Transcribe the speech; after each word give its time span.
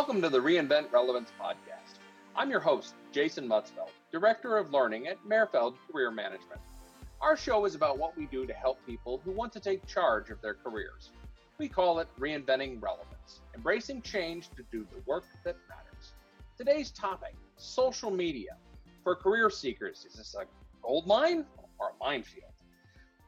Welcome 0.00 0.22
to 0.22 0.30
the 0.30 0.38
Reinvent 0.38 0.90
Relevance 0.92 1.30
podcast. 1.38 1.98
I'm 2.34 2.48
your 2.48 2.58
host, 2.58 2.94
Jason 3.12 3.46
Mutzfeld, 3.46 3.90
Director 4.10 4.56
of 4.56 4.72
Learning 4.72 5.08
at 5.08 5.18
Merfeld 5.28 5.74
Career 5.92 6.10
Management. 6.10 6.58
Our 7.20 7.36
show 7.36 7.66
is 7.66 7.74
about 7.74 7.98
what 7.98 8.16
we 8.16 8.24
do 8.24 8.46
to 8.46 8.54
help 8.54 8.78
people 8.86 9.20
who 9.22 9.30
want 9.30 9.52
to 9.52 9.60
take 9.60 9.86
charge 9.86 10.30
of 10.30 10.40
their 10.40 10.54
careers. 10.54 11.10
We 11.58 11.68
call 11.68 11.98
it 11.98 12.08
Reinventing 12.18 12.82
Relevance, 12.82 13.42
embracing 13.54 14.00
change 14.00 14.48
to 14.56 14.64
do 14.72 14.86
the 14.90 15.02
work 15.04 15.24
that 15.44 15.56
matters. 15.68 16.14
Today's 16.56 16.90
topic 16.90 17.34
social 17.58 18.10
media. 18.10 18.56
For 19.04 19.14
career 19.14 19.50
seekers, 19.50 20.06
is 20.08 20.14
this 20.14 20.34
a 20.34 20.46
gold 20.80 21.06
mine 21.06 21.44
or 21.78 21.90
a 21.90 22.02
minefield? 22.02 22.52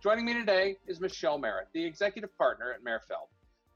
Joining 0.02 0.24
me 0.24 0.32
today 0.32 0.78
is 0.86 1.02
Michelle 1.02 1.36
Merritt, 1.36 1.68
the 1.74 1.84
executive 1.84 2.34
partner 2.38 2.72
at 2.72 2.82
Merfeld. 2.82 3.28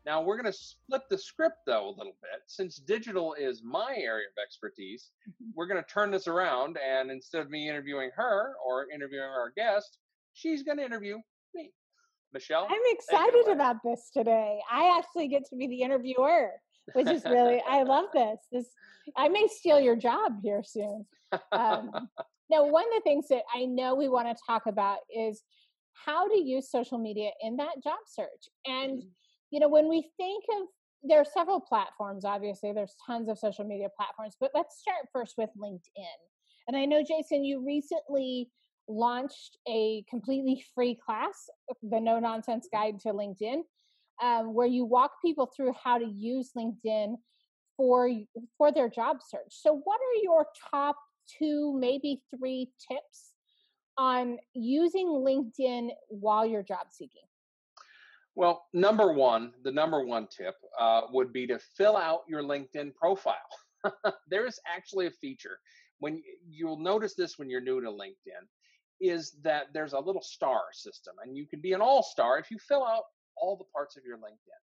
Now 0.06 0.22
we're 0.22 0.40
going 0.40 0.50
to 0.50 0.56
split 0.56 1.02
the 1.10 1.18
script 1.18 1.56
though 1.66 1.88
a 1.88 1.90
little 1.90 2.16
bit. 2.22 2.40
Since 2.46 2.76
digital 2.76 3.34
is 3.34 3.62
my 3.64 3.96
area 3.98 4.26
of 4.28 4.40
expertise, 4.42 5.10
we're 5.54 5.66
going 5.66 5.82
to 5.82 5.92
turn 5.92 6.12
this 6.12 6.28
around 6.28 6.78
and 6.78 7.10
instead 7.10 7.42
of 7.42 7.50
me 7.50 7.68
interviewing 7.68 8.10
her 8.14 8.54
or 8.64 8.86
interviewing 8.94 9.24
our 9.24 9.52
guest, 9.56 9.98
she's 10.32 10.62
going 10.62 10.78
to 10.78 10.84
interview 10.84 11.16
me. 11.54 11.72
Michelle? 12.32 12.68
I'm 12.70 12.80
excited 12.86 13.48
about 13.48 13.76
this 13.84 14.10
today. 14.12 14.60
I 14.70 14.96
actually 14.96 15.28
get 15.28 15.44
to 15.50 15.56
be 15.56 15.66
the 15.66 15.82
interviewer, 15.82 16.50
which 16.92 17.08
is 17.08 17.24
really 17.24 17.60
I 17.68 17.82
love 17.82 18.06
this. 18.12 18.38
This 18.52 18.66
I 19.16 19.28
may 19.28 19.48
steal 19.48 19.80
your 19.80 19.96
job 19.96 20.34
here 20.42 20.62
soon. 20.64 21.04
Um, 21.50 21.90
now, 22.50 22.64
one 22.66 22.84
of 22.84 22.94
the 22.94 23.00
things 23.04 23.26
that 23.28 23.42
I 23.54 23.64
know 23.64 23.94
we 23.94 24.08
want 24.08 24.28
to 24.28 24.42
talk 24.46 24.66
about 24.66 24.98
is 25.14 25.42
how 26.04 26.28
to 26.28 26.38
use 26.38 26.70
social 26.70 26.98
media 26.98 27.30
in 27.42 27.56
that 27.56 27.82
job 27.82 27.98
search. 28.06 28.50
And 28.66 28.98
mm-hmm 28.98 29.08
you 29.50 29.60
know, 29.60 29.68
when 29.68 29.88
we 29.88 30.10
think 30.16 30.44
of 30.60 30.68
there 31.02 31.20
are 31.20 31.24
several 31.24 31.60
platforms, 31.60 32.24
obviously, 32.24 32.72
there's 32.72 32.96
tons 33.06 33.28
of 33.28 33.38
social 33.38 33.64
media 33.64 33.88
platforms, 33.96 34.36
but 34.40 34.50
let's 34.54 34.78
start 34.80 35.06
first 35.12 35.34
with 35.38 35.50
LinkedIn. 35.58 36.18
And 36.68 36.76
I 36.76 36.84
know, 36.84 37.02
Jason, 37.06 37.44
you 37.44 37.64
recently 37.64 38.50
launched 38.88 39.58
a 39.68 40.04
completely 40.08 40.64
free 40.74 40.98
class, 41.04 41.48
the 41.82 42.00
No 42.00 42.18
Nonsense 42.18 42.68
Guide 42.72 42.98
to 43.00 43.08
LinkedIn, 43.08 43.60
um, 44.22 44.54
where 44.54 44.66
you 44.66 44.84
walk 44.84 45.12
people 45.24 45.50
through 45.54 45.74
how 45.82 45.98
to 45.98 46.06
use 46.06 46.50
LinkedIn 46.56 47.16
for 47.76 48.10
for 48.56 48.72
their 48.72 48.88
job 48.88 49.18
search. 49.26 49.50
So, 49.50 49.80
what 49.84 50.00
are 50.00 50.22
your 50.22 50.46
top 50.70 50.96
two, 51.38 51.76
maybe 51.78 52.22
three 52.36 52.70
tips 52.88 53.32
on 53.98 54.38
using 54.54 55.06
LinkedIn 55.06 55.90
while 56.08 56.46
you're 56.46 56.62
job 56.62 56.86
seeking? 56.90 57.22
Well, 58.36 58.66
number 58.74 59.12
one, 59.12 59.52
the 59.64 59.72
number 59.72 60.04
one 60.04 60.28
tip 60.28 60.54
uh, 60.78 61.02
would 61.10 61.32
be 61.32 61.46
to 61.46 61.58
fill 61.76 61.96
out 61.96 62.20
your 62.28 62.42
LinkedIn 62.42 62.94
profile. 62.94 63.34
there 64.28 64.46
is 64.46 64.60
actually 64.66 65.06
a 65.06 65.10
feature 65.10 65.58
when 66.00 66.22
you'll 66.46 66.78
notice 66.78 67.14
this 67.14 67.38
when 67.38 67.48
you're 67.48 67.60
new 67.60 67.80
to 67.80 67.90
LinkedIn 67.90 68.44
is 69.00 69.36
that 69.42 69.66
there's 69.72 69.92
a 69.92 69.98
little 69.98 70.22
star 70.22 70.62
system, 70.72 71.14
and 71.22 71.36
you 71.36 71.46
can 71.46 71.60
be 71.60 71.72
an 71.72 71.80
all 71.80 72.02
star 72.02 72.38
if 72.38 72.50
you 72.50 72.58
fill 72.58 72.84
out 72.84 73.04
all 73.36 73.56
the 73.56 73.64
parts 73.72 73.96
of 73.96 74.04
your 74.04 74.16
LinkedIn. 74.18 74.60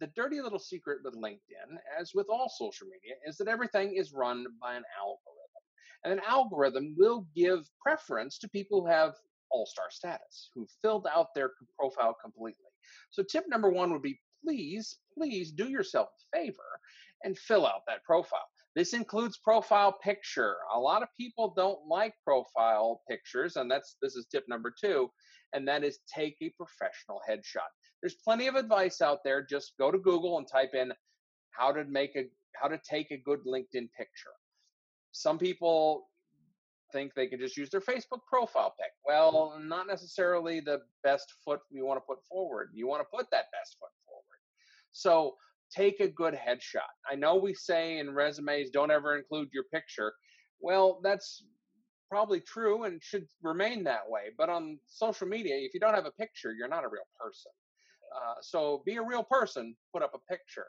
The 0.00 0.08
dirty 0.14 0.40
little 0.40 0.60
secret 0.60 0.98
with 1.04 1.14
LinkedIn, 1.14 1.76
as 2.00 2.12
with 2.14 2.26
all 2.30 2.48
social 2.48 2.86
media, 2.86 3.16
is 3.26 3.36
that 3.38 3.48
everything 3.48 3.96
is 3.96 4.12
run 4.12 4.46
by 4.60 4.74
an 4.74 4.84
algorithm. 4.98 5.62
And 6.04 6.12
an 6.12 6.20
algorithm 6.26 6.94
will 6.96 7.26
give 7.34 7.68
preference 7.82 8.38
to 8.38 8.48
people 8.48 8.82
who 8.82 8.86
have 8.86 9.14
all 9.50 9.66
star 9.66 9.86
status, 9.90 10.50
who 10.54 10.66
filled 10.80 11.08
out 11.12 11.34
their 11.34 11.52
profile 11.78 12.16
completely. 12.22 12.67
So, 13.10 13.22
tip 13.22 13.44
number 13.48 13.70
one 13.70 13.92
would 13.92 14.02
be 14.02 14.20
please, 14.44 14.98
please 15.16 15.52
do 15.52 15.68
yourself 15.68 16.08
a 16.34 16.38
favor 16.38 16.80
and 17.24 17.38
fill 17.38 17.66
out 17.66 17.82
that 17.86 18.04
profile. 18.04 18.46
This 18.76 18.92
includes 18.92 19.38
profile 19.38 19.98
picture. 20.02 20.56
A 20.74 20.78
lot 20.78 21.02
of 21.02 21.08
people 21.18 21.52
don't 21.56 21.80
like 21.88 22.14
profile 22.24 23.02
pictures, 23.08 23.56
and 23.56 23.70
that's 23.70 23.96
this 24.00 24.14
is 24.14 24.26
tip 24.26 24.44
number 24.48 24.72
two, 24.80 25.10
and 25.52 25.66
that 25.66 25.82
is 25.82 25.98
take 26.12 26.36
a 26.40 26.50
professional 26.50 27.20
headshot. 27.28 27.70
There's 28.00 28.16
plenty 28.22 28.46
of 28.46 28.54
advice 28.54 29.00
out 29.00 29.18
there. 29.24 29.42
Just 29.42 29.72
go 29.78 29.90
to 29.90 29.98
Google 29.98 30.38
and 30.38 30.46
type 30.46 30.74
in 30.74 30.92
how 31.50 31.72
to 31.72 31.84
make 31.84 32.14
a 32.16 32.26
how 32.54 32.68
to 32.68 32.80
take 32.88 33.10
a 33.10 33.16
good 33.16 33.40
LinkedIn 33.46 33.88
picture. 33.96 34.34
Some 35.12 35.38
people 35.38 36.08
think 36.92 37.14
they 37.14 37.26
can 37.26 37.38
just 37.38 37.56
use 37.56 37.70
their 37.70 37.80
Facebook 37.80 38.20
profile 38.26 38.74
pic. 38.78 38.92
Well, 39.04 39.58
not 39.60 39.86
necessarily 39.86 40.60
the 40.60 40.80
best 41.02 41.32
foot 41.44 41.60
you 41.70 41.84
want 41.86 41.98
to 41.98 42.04
put 42.06 42.24
forward. 42.28 42.70
You 42.72 42.86
want 42.86 43.02
to 43.02 43.16
put 43.16 43.30
that 43.30 43.46
best 43.52 43.76
foot 43.80 43.90
forward. 44.06 44.38
So 44.92 45.34
take 45.74 46.00
a 46.00 46.08
good 46.08 46.34
headshot. 46.34 46.90
I 47.10 47.14
know 47.14 47.36
we 47.36 47.54
say 47.54 47.98
in 47.98 48.14
resumes, 48.14 48.70
don't 48.70 48.90
ever 48.90 49.16
include 49.16 49.48
your 49.52 49.64
picture. 49.72 50.12
Well, 50.60 51.00
that's 51.02 51.44
probably 52.08 52.40
true 52.40 52.84
and 52.84 53.02
should 53.02 53.26
remain 53.42 53.84
that 53.84 54.08
way. 54.08 54.30
But 54.36 54.48
on 54.48 54.78
social 54.86 55.28
media, 55.28 55.56
if 55.56 55.74
you 55.74 55.80
don't 55.80 55.94
have 55.94 56.06
a 56.06 56.12
picture, 56.12 56.52
you're 56.52 56.68
not 56.68 56.84
a 56.84 56.88
real 56.88 57.08
person. 57.20 57.52
Uh, 58.16 58.34
so 58.40 58.82
be 58.86 58.96
a 58.96 59.02
real 59.02 59.22
person, 59.22 59.76
put 59.92 60.02
up 60.02 60.12
a 60.14 60.32
picture. 60.32 60.66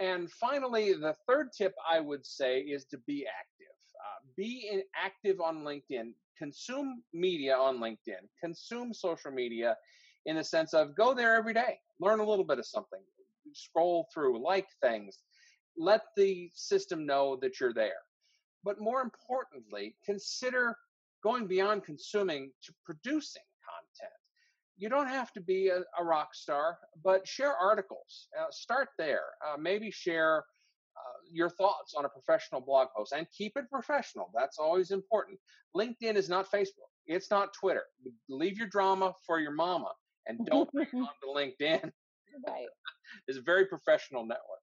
And 0.00 0.30
finally, 0.32 0.94
the 0.94 1.14
third 1.28 1.48
tip 1.56 1.74
I 1.88 2.00
would 2.00 2.24
say 2.24 2.60
is 2.60 2.86
to 2.86 2.98
be 3.06 3.26
active. 3.26 3.74
Uh, 4.00 4.20
be 4.36 4.82
active 4.96 5.40
on 5.40 5.58
LinkedIn, 5.58 6.12
consume 6.38 7.02
media 7.12 7.54
on 7.54 7.78
LinkedIn, 7.78 8.28
consume 8.42 8.94
social 8.94 9.30
media 9.30 9.76
in 10.26 10.36
the 10.36 10.44
sense 10.44 10.72
of 10.74 10.96
go 10.96 11.14
there 11.14 11.34
every 11.34 11.54
day, 11.54 11.78
learn 12.00 12.20
a 12.20 12.24
little 12.24 12.44
bit 12.44 12.58
of 12.58 12.66
something, 12.66 13.00
scroll 13.52 14.08
through, 14.12 14.42
like 14.42 14.68
things, 14.82 15.18
let 15.76 16.02
the 16.16 16.50
system 16.54 17.06
know 17.06 17.36
that 17.40 17.60
you're 17.60 17.74
there. 17.74 18.02
But 18.64 18.80
more 18.80 19.00
importantly, 19.00 19.94
consider 20.04 20.76
going 21.22 21.46
beyond 21.46 21.84
consuming 21.84 22.50
to 22.64 22.72
producing 22.84 23.42
content. 23.64 24.12
You 24.78 24.88
don't 24.88 25.08
have 25.08 25.32
to 25.32 25.40
be 25.40 25.68
a, 25.68 25.80
a 25.98 26.04
rock 26.04 26.34
star, 26.34 26.78
but 27.04 27.26
share 27.28 27.54
articles. 27.54 28.28
Uh, 28.38 28.46
start 28.50 28.88
there. 28.98 29.24
Uh, 29.46 29.56
maybe 29.58 29.90
share 29.90 30.44
uh, 31.00 31.20
your 31.30 31.48
thoughts 31.48 31.94
on 31.96 32.04
a 32.04 32.08
professional 32.08 32.60
blog 32.60 32.88
post 32.96 33.12
and 33.12 33.26
keep 33.36 33.52
it 33.56 33.70
professional. 33.70 34.30
That's 34.34 34.58
always 34.58 34.90
important. 34.90 35.38
LinkedIn 35.76 36.16
is 36.16 36.28
not 36.28 36.50
Facebook. 36.50 36.90
It's 37.06 37.30
not 37.30 37.52
Twitter. 37.54 37.84
Leave 38.28 38.58
your 38.58 38.68
drama 38.68 39.12
for 39.26 39.40
your 39.40 39.52
mama 39.52 39.92
and 40.26 40.46
don't 40.46 40.70
bring 40.72 40.88
it 40.92 40.96
onto 40.96 41.26
LinkedIn. 41.34 41.90
Right. 42.46 42.66
it's 43.28 43.38
a 43.38 43.42
very 43.42 43.66
professional 43.66 44.22
network. 44.22 44.60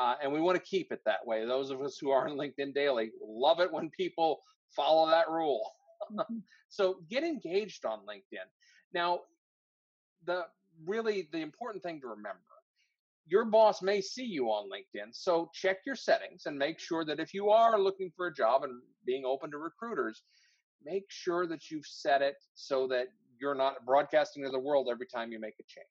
Uh, 0.00 0.14
and 0.22 0.32
we 0.32 0.40
want 0.40 0.56
to 0.56 0.64
keep 0.64 0.90
it 0.90 1.00
that 1.04 1.26
way. 1.26 1.44
Those 1.44 1.70
of 1.70 1.82
us 1.82 1.98
who 2.00 2.10
are 2.10 2.28
on 2.28 2.36
LinkedIn 2.36 2.74
daily 2.74 3.10
love 3.22 3.60
it 3.60 3.70
when 3.70 3.90
people 3.90 4.40
follow 4.74 5.10
that 5.10 5.28
rule. 5.28 5.70
Mm-hmm. 6.10 6.38
so 6.68 6.96
get 7.10 7.24
engaged 7.24 7.84
on 7.84 8.00
LinkedIn. 8.00 8.48
Now, 8.94 9.20
the 10.24 10.44
really 10.86 11.28
the 11.32 11.40
important 11.40 11.82
thing 11.82 12.00
to 12.00 12.08
remember 12.08 12.40
your 13.26 13.44
boss 13.44 13.82
may 13.82 14.00
see 14.00 14.24
you 14.24 14.46
on 14.46 14.68
LinkedIn. 14.68 15.08
So 15.12 15.50
check 15.54 15.78
your 15.86 15.96
settings 15.96 16.46
and 16.46 16.58
make 16.58 16.78
sure 16.78 17.04
that 17.04 17.20
if 17.20 17.32
you 17.32 17.50
are 17.50 17.78
looking 17.78 18.10
for 18.16 18.26
a 18.26 18.34
job 18.34 18.64
and 18.64 18.80
being 19.06 19.24
open 19.24 19.50
to 19.52 19.58
recruiters, 19.58 20.22
make 20.84 21.04
sure 21.08 21.46
that 21.46 21.70
you've 21.70 21.86
set 21.86 22.22
it 22.22 22.36
so 22.54 22.86
that 22.88 23.06
you're 23.40 23.54
not 23.54 23.84
broadcasting 23.86 24.44
to 24.44 24.50
the 24.50 24.58
world 24.58 24.88
every 24.90 25.06
time 25.06 25.32
you 25.32 25.40
make 25.40 25.54
a 25.60 25.64
change. 25.68 25.86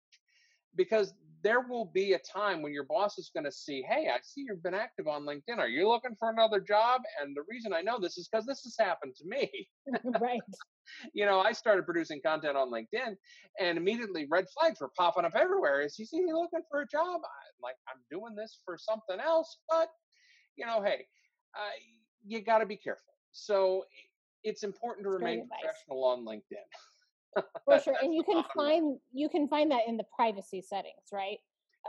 Because 0.76 1.14
there 1.44 1.62
will 1.62 1.86
be 1.86 2.14
a 2.14 2.20
time 2.20 2.62
when 2.62 2.74
your 2.74 2.84
boss 2.84 3.18
is 3.18 3.32
going 3.34 3.46
to 3.46 3.52
see, 3.52 3.84
hey, 3.88 4.10
I 4.14 4.20
see 4.22 4.46
you've 4.48 4.64
been 4.64 4.74
active 4.74 5.08
on 5.08 5.24
LinkedIn. 5.24 5.58
Are 5.58 5.68
you 5.68 5.88
looking 5.88 6.16
for 6.20 6.30
another 6.30 6.60
job? 6.60 7.02
And 7.22 7.36
the 7.36 7.44
reason 7.50 7.74
I 7.74 7.82
know 7.82 8.00
this 8.00 8.18
is 8.18 8.30
because 8.32 8.46
this 8.46 8.62
has 8.64 8.76
happened 8.80 9.16
to 9.18 9.28
me. 9.28 9.50
right. 10.22 10.42
you 11.14 11.26
know, 11.26 11.40
I 11.40 11.52
started 11.52 11.86
producing 11.86 12.22
content 12.24 12.58
on 12.58 12.72
LinkedIn 12.72 13.16
and 13.60 13.78
immediately 13.78 14.28
red 14.30 14.46
flags 14.58 14.80
were 14.82 14.92
popping 14.98 15.26
up 15.26 15.34
everywhere. 15.36 15.82
Is 15.82 15.96
he 15.96 16.06
see 16.06 16.18
you 16.18 16.38
looking 16.38 16.62
for 16.70 16.82
a 16.82 16.88
job? 16.88 17.22
I'm 17.24 17.62
like, 17.62 17.76
I'm 17.88 18.02
doing 18.12 18.36
this 18.36 18.60
for 18.64 18.78
something 18.78 19.20
else, 19.20 19.58
but 19.70 19.90
you 20.56 20.66
know, 20.66 20.82
hey, 20.82 21.06
uh, 21.56 21.72
you 22.26 22.42
got 22.42 22.60
to 22.60 22.66
be 22.66 22.78
careful. 22.78 23.14
So 23.32 23.86
it's 24.44 24.64
important 24.64 25.06
to 25.06 25.10
remain 25.10 25.48
professional 25.48 26.04
on 26.04 26.26
LinkedIn. 26.26 26.66
For 27.66 27.80
sure, 27.80 27.96
and 28.02 28.14
you 28.14 28.24
can 28.24 28.44
find 28.56 28.98
you 29.14 29.30
can 29.30 29.48
find 29.48 29.72
that 29.72 29.82
in 29.88 29.98
the 29.98 30.06
privacy 30.16 30.62
settings, 30.62 31.12
right? 31.12 31.38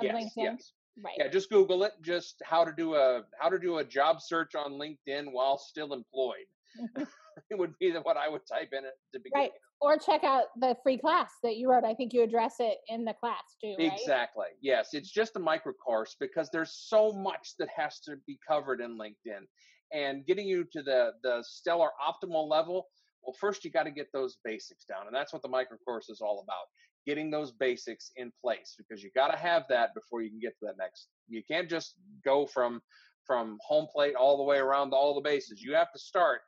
Yes, 0.00 0.14
LinkedIn. 0.14 0.30
Yes. 0.36 0.72
Right. 1.02 1.14
Yeah, 1.18 1.28
just 1.28 1.48
Google 1.48 1.84
it. 1.84 1.92
Just 2.02 2.36
how 2.44 2.64
to 2.64 2.72
do 2.76 2.94
a 2.94 3.22
how 3.40 3.48
to 3.48 3.58
do 3.58 3.78
a 3.78 3.84
job 3.84 4.20
search 4.20 4.54
on 4.54 4.72
LinkedIn 4.72 5.32
while 5.32 5.58
still 5.58 5.92
employed. 5.94 6.46
Mm-hmm. 6.80 7.02
it 7.50 7.58
would 7.58 7.78
be 7.78 7.90
the, 7.90 8.00
what 8.00 8.16
I 8.16 8.28
would 8.28 8.42
type 8.46 8.70
in 8.72 8.84
it 8.84 8.94
to 9.14 9.18
begin. 9.18 9.32
Right. 9.34 9.50
Or 9.80 9.98
check 9.98 10.22
out 10.22 10.44
the 10.60 10.76
free 10.82 10.98
class 10.98 11.30
that 11.42 11.56
you 11.56 11.70
wrote. 11.70 11.84
I 11.84 11.94
think 11.94 12.12
you 12.12 12.22
address 12.22 12.56
it 12.60 12.78
in 12.88 13.04
the 13.04 13.14
class 13.14 13.56
too. 13.60 13.74
Right? 13.78 13.92
Exactly. 13.92 14.46
Yes, 14.60 14.90
it's 14.92 15.10
just 15.10 15.36
a 15.36 15.40
micro 15.40 15.72
course 15.72 16.14
because 16.20 16.50
there's 16.52 16.72
so 16.72 17.12
much 17.12 17.54
that 17.58 17.68
has 17.74 17.98
to 18.00 18.16
be 18.26 18.38
covered 18.46 18.80
in 18.80 18.98
LinkedIn, 18.98 19.46
and 19.92 20.26
getting 20.26 20.46
you 20.46 20.64
to 20.72 20.82
the 20.82 21.12
the 21.22 21.42
stellar 21.46 21.90
optimal 22.06 22.48
level 22.48 22.86
well, 23.24 23.34
first 23.38 23.64
you 23.64 23.70
got 23.70 23.84
to 23.84 23.90
get 23.90 24.08
those 24.12 24.38
basics 24.44 24.84
down. 24.84 25.06
And 25.06 25.14
that's 25.14 25.32
what 25.32 25.42
the 25.42 25.48
micro 25.48 25.76
course 25.84 26.08
is 26.08 26.20
all 26.20 26.44
about 26.44 26.66
getting 27.06 27.30
those 27.30 27.52
basics 27.52 28.12
in 28.16 28.32
place 28.40 28.74
because 28.78 29.02
you 29.02 29.10
got 29.14 29.28
to 29.28 29.36
have 29.36 29.64
that 29.68 29.94
before 29.94 30.22
you 30.22 30.30
can 30.30 30.38
get 30.38 30.56
to 30.58 30.66
that 30.66 30.76
next. 30.78 31.08
You 31.28 31.42
can't 31.48 31.68
just 31.68 31.94
go 32.24 32.46
from 32.46 32.80
from 33.26 33.58
home 33.64 33.86
plate 33.92 34.14
all 34.16 34.36
the 34.36 34.42
way 34.42 34.58
around 34.58 34.92
all 34.92 35.14
the 35.14 35.20
bases. 35.20 35.62
You 35.62 35.74
have 35.74 35.92
to 35.92 35.98
start 35.98 36.40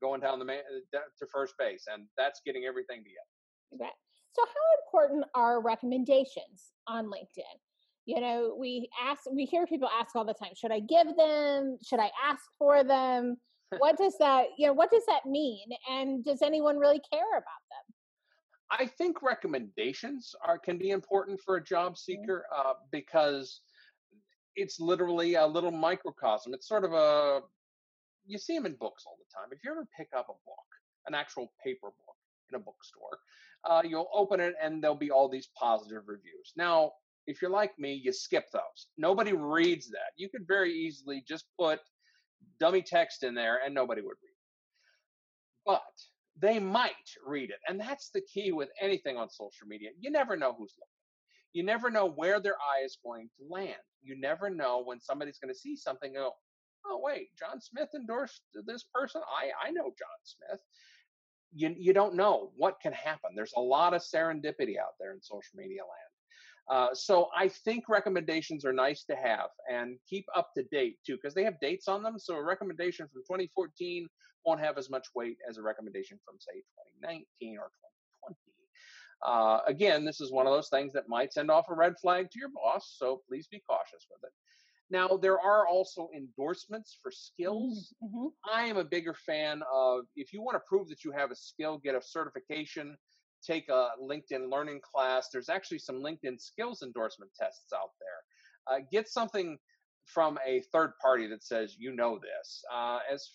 going 0.00 0.20
down 0.20 0.38
the 0.38 0.44
man, 0.44 0.60
uh, 0.94 0.98
to 1.18 1.26
first 1.32 1.54
base, 1.58 1.84
and 1.92 2.06
that's 2.16 2.40
getting 2.44 2.64
everything 2.64 2.98
together. 2.98 3.82
Right. 3.84 3.92
So, 4.34 4.42
how 4.46 4.76
important 4.86 5.24
are 5.34 5.60
recommendations 5.60 6.72
on 6.86 7.06
LinkedIn? 7.06 7.58
You 8.06 8.20
know, 8.20 8.56
we 8.58 8.88
ask, 9.00 9.20
we 9.30 9.44
hear 9.44 9.66
people 9.66 9.88
ask 9.88 10.16
all 10.16 10.24
the 10.24 10.34
time: 10.34 10.52
Should 10.56 10.72
I 10.72 10.80
give 10.80 11.16
them? 11.16 11.78
Should 11.84 12.00
I 12.00 12.10
ask 12.26 12.42
for 12.58 12.82
them? 12.82 13.36
What 13.78 13.96
does 13.96 14.16
that, 14.18 14.46
you 14.58 14.66
know, 14.66 14.72
what 14.72 14.90
does 14.90 15.04
that 15.06 15.26
mean? 15.26 15.66
And 15.90 16.24
does 16.24 16.42
anyone 16.42 16.78
really 16.78 17.00
care 17.12 17.32
about 17.32 17.62
them? 17.70 17.94
I 18.70 18.86
think 18.86 19.22
recommendations 19.22 20.34
are 20.46 20.58
can 20.58 20.78
be 20.78 20.90
important 20.90 21.40
for 21.44 21.56
a 21.56 21.64
job 21.64 21.98
seeker 21.98 22.46
uh, 22.56 22.74
because 22.90 23.60
it's 24.56 24.80
literally 24.80 25.34
a 25.34 25.46
little 25.46 25.70
microcosm. 25.70 26.54
It's 26.54 26.68
sort 26.68 26.84
of 26.84 26.92
a 26.92 27.40
you 28.24 28.38
see 28.38 28.54
them 28.56 28.66
in 28.66 28.74
books 28.74 29.04
all 29.06 29.18
the 29.18 29.38
time. 29.38 29.48
If 29.52 29.64
you 29.64 29.72
ever 29.72 29.86
pick 29.96 30.08
up 30.16 30.26
a 30.28 30.38
book, 30.46 30.68
an 31.06 31.14
actual 31.14 31.52
paper 31.62 31.88
book 31.88 32.16
in 32.50 32.56
a 32.56 32.58
bookstore, 32.58 33.18
uh, 33.64 33.82
you'll 33.84 34.10
open 34.14 34.40
it 34.40 34.54
and 34.62 34.82
there'll 34.82 34.96
be 34.96 35.10
all 35.10 35.28
these 35.28 35.48
positive 35.58 36.02
reviews. 36.06 36.52
Now, 36.56 36.92
if 37.26 37.40
you're 37.40 37.50
like 37.50 37.78
me, 37.78 38.00
you 38.02 38.12
skip 38.12 38.46
those. 38.52 38.88
Nobody 38.96 39.32
reads 39.32 39.88
that. 39.90 40.12
You 40.16 40.28
could 40.28 40.46
very 40.46 40.72
easily 40.72 41.22
just 41.26 41.44
put 41.58 41.80
dummy 42.60 42.82
text 42.82 43.22
in 43.22 43.34
there 43.34 43.60
and 43.64 43.74
nobody 43.74 44.02
would 44.02 44.16
read. 44.22 44.32
But 45.64 45.82
they 46.40 46.58
might 46.58 46.92
read 47.26 47.50
it. 47.50 47.58
And 47.68 47.78
that's 47.78 48.10
the 48.12 48.22
key 48.22 48.52
with 48.52 48.70
anything 48.80 49.16
on 49.16 49.28
social 49.30 49.66
media. 49.66 49.90
You 49.98 50.10
never 50.10 50.36
know 50.36 50.52
who's 50.52 50.74
looking. 50.78 50.88
You 51.52 51.64
never 51.64 51.90
know 51.90 52.08
where 52.08 52.40
their 52.40 52.54
eye 52.54 52.84
is 52.84 52.98
going 53.04 53.28
to 53.38 53.54
land. 53.54 53.76
You 54.02 54.18
never 54.18 54.48
know 54.48 54.82
when 54.84 55.00
somebody's 55.00 55.38
going 55.38 55.52
to 55.52 55.58
see 55.58 55.76
something 55.76 56.14
go, 56.14 56.32
oh, 56.86 57.00
wait, 57.02 57.28
John 57.38 57.60
Smith 57.60 57.90
endorsed 57.94 58.42
this 58.66 58.84
person. 58.94 59.20
I, 59.28 59.68
I 59.68 59.70
know 59.70 59.84
John 59.84 60.18
Smith. 60.24 60.60
You, 61.54 61.74
you 61.78 61.92
don't 61.92 62.14
know 62.14 62.50
what 62.56 62.80
can 62.80 62.92
happen. 62.94 63.32
There's 63.36 63.52
a 63.56 63.60
lot 63.60 63.92
of 63.92 64.00
serendipity 64.00 64.78
out 64.78 64.94
there 64.98 65.12
in 65.12 65.20
social 65.20 65.56
media 65.56 65.82
land. 65.82 66.11
Uh, 66.70 66.88
so 66.94 67.28
I 67.36 67.48
think 67.48 67.88
recommendations 67.88 68.64
are 68.64 68.72
nice 68.72 69.04
to 69.04 69.16
have 69.16 69.48
and 69.70 69.98
keep 70.08 70.26
up 70.36 70.50
to 70.56 70.62
date 70.64 70.96
too, 71.04 71.16
because 71.16 71.34
they 71.34 71.44
have 71.44 71.60
dates 71.60 71.88
on 71.88 72.02
them. 72.02 72.18
So 72.18 72.34
a 72.36 72.42
recommendation 72.42 73.06
from 73.12 73.22
2014 73.22 74.08
won't 74.44 74.60
have 74.60 74.78
as 74.78 74.90
much 74.90 75.06
weight 75.14 75.38
as 75.48 75.58
a 75.58 75.62
recommendation 75.62 76.18
from 76.24 76.36
say 76.38 76.62
2019 77.02 77.58
or 77.58 77.70
2020. 78.28 78.36
Uh, 79.24 79.60
again, 79.66 80.04
this 80.04 80.20
is 80.20 80.32
one 80.32 80.46
of 80.46 80.52
those 80.52 80.68
things 80.68 80.92
that 80.92 81.08
might 81.08 81.32
send 81.32 81.50
off 81.50 81.66
a 81.68 81.74
red 81.74 81.94
flag 82.00 82.30
to 82.30 82.38
your 82.38 82.48
boss, 82.48 82.96
so 82.98 83.22
please 83.28 83.46
be 83.46 83.62
cautious 83.68 84.06
with 84.10 84.20
it. 84.24 84.32
Now, 84.90 85.16
there 85.16 85.40
are 85.40 85.66
also 85.66 86.10
endorsements 86.14 86.98
for 87.02 87.10
skills. 87.10 87.94
Mm-hmm. 88.04 88.26
I 88.52 88.64
am 88.64 88.76
a 88.76 88.84
bigger 88.84 89.14
fan 89.14 89.62
of 89.72 90.04
if 90.16 90.32
you 90.32 90.42
want 90.42 90.56
to 90.56 90.62
prove 90.68 90.88
that 90.88 91.04
you 91.04 91.12
have 91.12 91.30
a 91.30 91.36
skill, 91.36 91.78
get 91.78 91.94
a 91.94 92.02
certification, 92.02 92.96
take 93.46 93.68
a 93.68 93.90
LinkedIn 94.00 94.50
learning 94.50 94.80
class. 94.82 95.28
There's 95.32 95.48
actually 95.48 95.78
some 95.78 95.96
LinkedIn 95.96 96.40
skills 96.40 96.82
endorsement 96.82 97.30
tests 97.38 97.72
out 97.74 97.90
there. 98.00 98.76
Uh, 98.76 98.80
get 98.90 99.08
something 99.08 99.58
from 100.04 100.38
a 100.46 100.62
third 100.72 100.92
party 101.00 101.26
that 101.28 101.44
says 101.44 101.76
you 101.78 101.94
know 101.94 102.18
this. 102.18 102.62
Uh, 102.72 102.98
as 103.12 103.28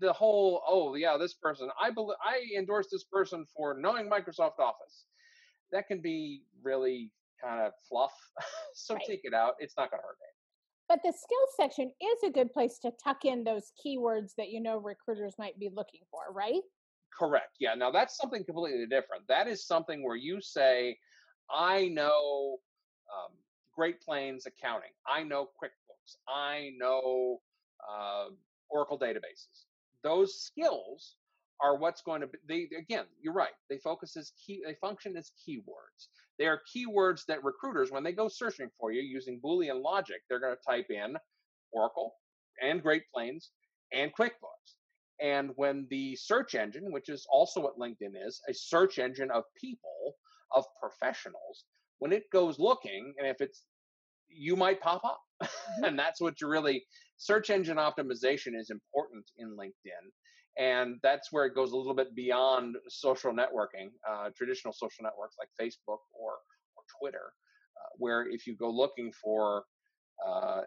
the 0.00 0.12
whole, 0.12 0.62
oh 0.66 0.94
yeah, 0.94 1.16
this 1.16 1.34
person, 1.34 1.68
I 1.80 1.90
believe 1.90 2.16
I 2.22 2.42
endorse 2.56 2.88
this 2.90 3.04
person 3.04 3.44
for 3.54 3.76
knowing 3.78 4.08
Microsoft 4.08 4.58
Office. 4.58 5.06
That 5.72 5.86
can 5.88 6.00
be 6.00 6.42
really 6.62 7.10
kind 7.42 7.60
of 7.60 7.72
fluff. 7.88 8.12
so 8.74 8.94
right. 8.94 9.04
take 9.06 9.20
it 9.24 9.34
out. 9.34 9.54
It's 9.58 9.74
not 9.76 9.90
going 9.90 10.00
to 10.00 10.06
hurt 10.06 10.16
anything. 10.20 10.32
But 10.88 11.00
the 11.02 11.12
skills 11.12 11.48
section 11.56 11.90
is 12.00 12.28
a 12.28 12.30
good 12.30 12.52
place 12.52 12.78
to 12.80 12.92
tuck 13.02 13.24
in 13.24 13.44
those 13.44 13.72
keywords 13.84 14.32
that 14.36 14.50
you 14.50 14.60
know 14.60 14.76
recruiters 14.76 15.34
might 15.38 15.58
be 15.58 15.70
looking 15.74 16.00
for, 16.10 16.32
right? 16.34 16.60
Correct. 17.18 17.56
Yeah. 17.60 17.74
Now 17.74 17.90
that's 17.90 18.16
something 18.16 18.44
completely 18.44 18.86
different. 18.86 19.26
That 19.28 19.46
is 19.46 19.66
something 19.66 20.02
where 20.02 20.16
you 20.16 20.40
say, 20.40 20.98
I 21.50 21.88
know 21.88 22.58
um, 23.12 23.32
Great 23.74 24.00
Plains 24.00 24.46
accounting. 24.46 24.90
I 25.06 25.22
know 25.22 25.50
QuickBooks. 25.62 26.16
I 26.28 26.70
know 26.78 27.40
uh, 27.88 28.26
Oracle 28.70 28.98
databases. 28.98 29.66
Those 30.02 30.34
skills 30.40 31.16
are 31.60 31.76
what's 31.76 32.02
going 32.02 32.22
to 32.22 32.26
be. 32.26 32.68
They 32.70 32.76
again, 32.76 33.04
you're 33.20 33.34
right. 33.34 33.52
They 33.70 33.78
focus 33.78 34.16
as 34.16 34.32
key. 34.44 34.62
They 34.66 34.74
function 34.74 35.16
as 35.16 35.30
keywords. 35.46 36.08
They 36.38 36.46
are 36.46 36.60
keywords 36.74 37.24
that 37.26 37.44
recruiters, 37.44 37.90
when 37.92 38.02
they 38.02 38.12
go 38.12 38.28
searching 38.28 38.70
for 38.80 38.90
you 38.90 39.02
using 39.02 39.40
Boolean 39.40 39.82
logic, 39.82 40.22
they're 40.28 40.40
going 40.40 40.56
to 40.56 40.62
type 40.64 40.86
in 40.90 41.16
Oracle 41.72 42.14
and 42.60 42.82
Great 42.82 43.04
Plains 43.14 43.50
and 43.92 44.12
QuickBooks. 44.12 44.74
And 45.22 45.52
when 45.54 45.86
the 45.88 46.16
search 46.16 46.54
engine, 46.56 46.92
which 46.92 47.08
is 47.08 47.26
also 47.30 47.60
what 47.60 47.78
LinkedIn 47.78 48.14
is, 48.26 48.40
a 48.48 48.54
search 48.54 48.98
engine 48.98 49.30
of 49.30 49.44
people, 49.56 50.16
of 50.54 50.64
professionals, 50.80 51.64
when 52.00 52.12
it 52.12 52.24
goes 52.32 52.58
looking, 52.58 53.14
and 53.18 53.28
if 53.28 53.40
it's, 53.40 53.62
you 54.28 54.56
might 54.56 54.80
pop 54.80 55.04
up. 55.04 55.20
Mm-hmm. 55.42 55.84
and 55.84 55.98
that's 55.98 56.20
what 56.20 56.40
you 56.40 56.48
really, 56.48 56.84
search 57.16 57.50
engine 57.50 57.76
optimization 57.76 58.58
is 58.58 58.70
important 58.70 59.24
in 59.38 59.56
LinkedIn. 59.56 60.10
And 60.58 60.96
that's 61.02 61.32
where 61.32 61.46
it 61.46 61.54
goes 61.54 61.72
a 61.72 61.76
little 61.76 61.94
bit 61.94 62.14
beyond 62.14 62.76
social 62.88 63.32
networking, 63.32 63.90
uh, 64.08 64.30
traditional 64.36 64.72
social 64.72 65.02
networks 65.04 65.36
like 65.38 65.48
Facebook 65.60 65.98
or, 66.12 66.32
or 66.76 66.82
Twitter, 67.00 67.32
uh, 67.76 67.88
where 67.96 68.26
if 68.28 68.46
you 68.46 68.54
go 68.56 68.68
looking 68.70 69.12
for 69.22 69.64
uh, 70.26 70.60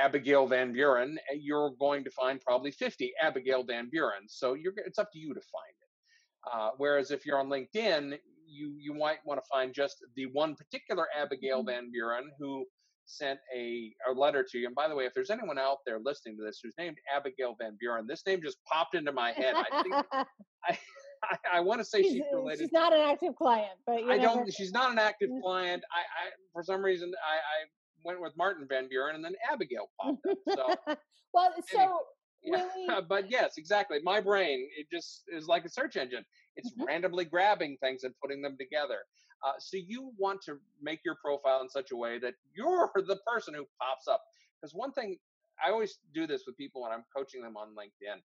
Abigail 0.00 0.46
Van 0.46 0.72
Buren, 0.72 1.18
eh, 1.30 1.36
you're 1.40 1.70
going 1.78 2.04
to 2.04 2.10
find 2.10 2.40
probably 2.40 2.70
50 2.70 3.12
Abigail 3.22 3.62
Van 3.62 3.88
Buren. 3.90 4.22
So 4.28 4.56
it's 4.86 4.98
up 4.98 5.10
to 5.12 5.18
you 5.18 5.34
to 5.34 5.40
find 5.40 5.74
it. 5.80 6.52
Uh, 6.52 6.70
whereas 6.78 7.10
if 7.10 7.26
you're 7.26 7.38
on 7.38 7.48
LinkedIn, 7.48 8.18
you 8.52 8.74
you 8.78 8.92
might 8.92 9.18
want 9.24 9.38
to 9.38 9.46
find 9.50 9.72
just 9.72 9.96
the 10.16 10.26
one 10.26 10.56
particular 10.56 11.06
Abigail 11.16 11.58
mm-hmm. 11.58 11.68
Van 11.68 11.90
Buren 11.92 12.30
who 12.38 12.64
sent 13.06 13.38
a, 13.54 13.92
a 14.08 14.12
letter 14.12 14.46
to 14.48 14.58
you. 14.58 14.66
And 14.66 14.74
by 14.74 14.88
the 14.88 14.94
way, 14.94 15.04
if 15.04 15.12
there's 15.14 15.30
anyone 15.30 15.58
out 15.58 15.78
there 15.84 15.98
listening 15.98 16.36
to 16.38 16.44
this 16.44 16.60
who's 16.62 16.74
named 16.78 16.96
Abigail 17.14 17.56
Van 17.60 17.76
Buren, 17.80 18.06
this 18.06 18.24
name 18.26 18.40
just 18.42 18.58
popped 18.64 18.94
into 18.94 19.12
my 19.12 19.32
head. 19.32 19.54
I 19.54 19.82
think 19.82 19.94
I, 20.12 20.78
I, 21.24 21.36
I, 21.54 21.60
want 21.60 21.80
to 21.80 21.84
say 21.84 22.02
she's, 22.02 22.12
she's, 22.12 22.22
related. 22.32 22.60
She's 22.60 22.72
not 22.72 22.92
an 22.92 23.00
active 23.00 23.34
client, 23.36 23.72
but 23.86 24.04
I 24.04 24.18
don't. 24.18 24.52
She's 24.52 24.72
not 24.72 24.92
an 24.92 24.98
active 24.98 25.30
client. 25.42 25.82
I, 25.92 26.00
I 26.00 26.30
for 26.52 26.62
some 26.62 26.82
reason 26.82 27.10
I, 27.26 27.36
I 27.36 27.58
went 28.04 28.20
with 28.20 28.32
Martin 28.36 28.66
Van 28.68 28.88
Buren, 28.88 29.14
and 29.14 29.24
then 29.24 29.34
Abigail 29.50 29.90
popped 30.00 30.26
up. 30.26 30.38
So, 30.86 30.96
well, 31.34 31.54
so 31.68 32.00
yeah. 32.42 32.66
Really? 32.76 33.02
but 33.08 33.30
yes, 33.30 33.54
exactly. 33.58 33.98
My 34.02 34.20
brain 34.20 34.68
it 34.76 34.86
just 34.90 35.24
is 35.28 35.46
like 35.46 35.64
a 35.64 35.68
search 35.68 35.96
engine. 35.96 36.24
It's 36.56 36.70
mm-hmm. 36.70 36.84
randomly 36.84 37.24
grabbing 37.24 37.76
things 37.82 38.04
and 38.04 38.14
putting 38.22 38.42
them 38.42 38.56
together. 38.58 38.98
Uh, 39.44 39.52
so 39.58 39.76
you 39.76 40.12
want 40.18 40.40
to 40.42 40.58
make 40.82 41.00
your 41.04 41.16
profile 41.24 41.62
in 41.62 41.68
such 41.68 41.92
a 41.92 41.96
way 41.96 42.18
that 42.18 42.34
you're 42.54 42.90
the 43.06 43.18
person 43.26 43.54
who 43.54 43.64
pops 43.80 44.06
up. 44.08 44.22
Because 44.60 44.74
one 44.74 44.92
thing 44.92 45.16
I 45.64 45.70
always 45.70 45.98
do 46.14 46.26
this 46.26 46.44
with 46.46 46.56
people 46.56 46.82
when 46.82 46.92
I'm 46.92 47.04
coaching 47.14 47.42
them 47.42 47.56
on 47.56 47.68
LinkedIn. 47.68 48.20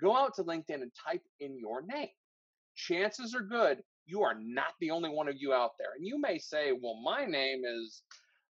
Go 0.00 0.16
out 0.16 0.34
to 0.36 0.44
LinkedIn 0.44 0.80
and 0.82 0.90
type 0.94 1.22
in 1.40 1.58
your 1.58 1.82
name. 1.82 2.08
Chances 2.74 3.34
are 3.34 3.42
good 3.42 3.82
you 4.06 4.22
are 4.22 4.34
not 4.38 4.74
the 4.80 4.90
only 4.90 5.10
one 5.10 5.28
of 5.28 5.36
you 5.38 5.52
out 5.52 5.72
there. 5.78 5.90
And 5.96 6.06
you 6.06 6.20
may 6.20 6.38
say, 6.38 6.72
well, 6.72 7.00
my 7.02 7.24
name 7.24 7.62
is 7.64 8.02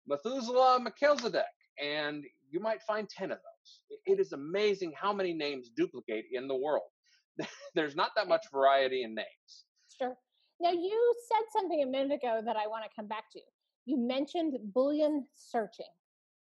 Methuselah 0.07 0.80
Melchizedek, 0.80 1.45
and 1.83 2.25
you 2.50 2.61
might 2.61 2.83
find 2.83 3.09
10 3.09 3.30
of 3.30 3.38
those. 3.38 3.99
It 4.07 4.21
is 4.21 4.33
amazing 4.33 4.92
how 5.00 5.12
many 5.12 5.33
names 5.33 5.71
duplicate 5.76 6.26
in 6.33 6.49
the 6.49 6.57
world. 6.57 6.90
There's 7.75 7.97
not 7.97 8.11
that 8.16 8.28
much 8.28 8.47
variety 8.52 9.02
in 9.04 9.14
names. 9.14 9.64
Sure. 9.97 10.14
Now, 10.61 10.73
you 10.73 11.14
said 11.28 11.45
something 11.52 11.83
a 11.83 11.87
minute 11.87 12.12
ago 12.12 12.42
that 12.45 12.57
I 12.57 12.66
want 12.66 12.85
to 12.85 12.90
come 12.95 13.07
back 13.07 13.30
to. 13.33 13.40
You 13.87 13.99
mentioned 13.99 14.54
Boolean 14.76 15.23
searching. 15.35 15.87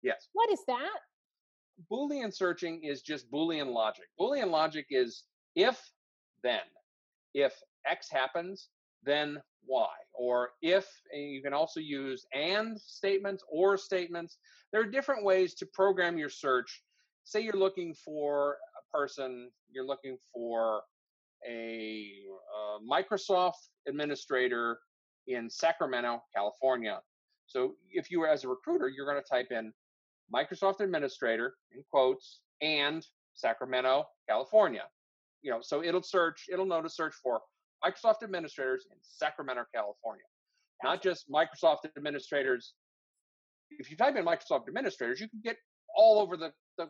Yes. 0.02 0.28
What 0.32 0.50
is 0.50 0.60
that? 0.66 0.98
Boolean 1.90 2.34
searching 2.34 2.82
is 2.82 3.02
just 3.02 3.30
Boolean 3.30 3.72
logic. 3.72 4.06
Boolean 4.18 4.50
logic 4.50 4.86
is 4.90 5.24
if, 5.54 5.80
then. 6.42 6.60
If 7.34 7.54
X 7.86 8.08
happens, 8.10 8.68
then 9.04 9.40
why. 9.64 9.88
Or 10.14 10.50
if, 10.62 10.86
you 11.12 11.42
can 11.42 11.54
also 11.54 11.80
use 11.80 12.26
and 12.34 12.78
statements 12.80 13.44
or 13.50 13.76
statements. 13.76 14.38
There 14.72 14.80
are 14.80 14.90
different 14.90 15.24
ways 15.24 15.54
to 15.54 15.66
program 15.66 16.18
your 16.18 16.28
search. 16.28 16.82
Say 17.24 17.40
you're 17.40 17.54
looking 17.54 17.94
for 17.94 18.56
a 18.78 18.96
person, 18.96 19.50
you're 19.70 19.86
looking 19.86 20.16
for 20.32 20.82
a, 21.48 22.06
a 22.56 22.78
Microsoft 22.88 23.68
administrator 23.88 24.78
in 25.26 25.48
Sacramento, 25.48 26.22
California. 26.34 27.00
So 27.46 27.74
if 27.92 28.10
you 28.10 28.20
were 28.20 28.28
as 28.28 28.44
a 28.44 28.48
recruiter, 28.48 28.88
you're 28.88 29.06
going 29.06 29.22
to 29.22 29.28
type 29.28 29.48
in 29.50 29.72
Microsoft 30.34 30.80
administrator 30.80 31.54
in 31.74 31.82
quotes 31.90 32.40
and 32.60 33.04
Sacramento, 33.34 34.04
California. 34.28 34.84
You 35.42 35.50
know, 35.50 35.58
so 35.62 35.82
it'll 35.82 36.02
search, 36.02 36.46
it'll 36.52 36.66
know 36.66 36.82
to 36.82 36.90
search 36.90 37.14
for 37.22 37.40
Microsoft 37.84 38.22
administrators 38.22 38.86
in 38.90 38.96
Sacramento, 39.02 39.64
California, 39.74 40.24
not 40.82 41.02
just 41.02 41.30
Microsoft 41.30 41.78
administrators. 41.96 42.74
If 43.70 43.90
you 43.90 43.96
type 43.96 44.16
in 44.16 44.24
Microsoft 44.24 44.68
administrators, 44.68 45.20
you 45.20 45.28
can 45.28 45.40
get 45.42 45.56
all 45.96 46.20
over 46.20 46.36
the 46.36 46.52
the, 46.76 46.88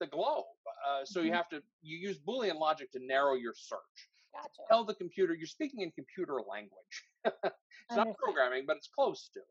the 0.00 0.06
globe. 0.06 0.44
Uh, 0.86 1.04
so 1.04 1.20
Mhm. 1.20 1.26
you 1.26 1.32
have 1.32 1.48
to 1.50 1.62
you 1.82 1.96
use 1.98 2.18
Boolean 2.18 2.58
logic 2.58 2.90
to 2.92 2.98
narrow 3.00 3.34
your 3.34 3.54
search. 3.54 4.08
Gotcha. 4.34 4.62
Tell 4.68 4.84
the 4.84 4.94
computer 4.94 5.34
you're 5.34 5.46
speaking 5.46 5.82
in 5.82 5.90
computer 5.92 6.40
language. 6.48 7.04
it's 7.24 7.96
not 7.96 8.16
programming, 8.16 8.64
but 8.66 8.76
it's 8.78 8.88
close 8.88 9.28
to 9.34 9.40
it. 9.40 9.46